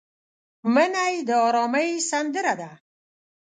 [0.73, 2.69] منی د ارامۍ سندره ده